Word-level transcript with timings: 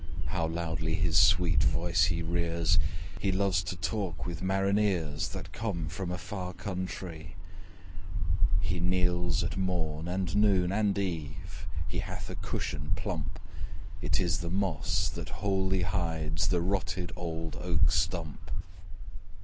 How 0.29 0.47
loudly 0.47 0.95
his 0.95 1.15
sweet 1.19 1.63
voice 1.63 2.05
he 2.05 2.23
rears! 2.23 2.79
He 3.19 3.31
loves 3.31 3.61
to 3.65 3.75
talk 3.75 4.25
with 4.25 4.41
marineres 4.41 5.29
That 5.29 5.51
come 5.51 5.89
from 5.89 6.09
a 6.09 6.17
far 6.17 6.53
countree. 6.53 7.35
He 8.59 8.79
kneels 8.79 9.43
at 9.43 9.57
morn, 9.57 10.07
and 10.07 10.35
noon, 10.35 10.71
and 10.71 10.97
eve 10.97 11.67
He 11.87 11.99
hath 11.99 12.31
a 12.31 12.35
cushion 12.35 12.93
plump: 12.95 13.39
It 14.01 14.19
is 14.19 14.39
the 14.39 14.49
moss 14.49 15.07
that 15.11 15.29
wholly 15.45 15.83
hides 15.83 16.47
The 16.47 16.61
rotted 16.61 17.11
old 17.15 17.55
oak 17.57 17.91
stump. 17.91 18.49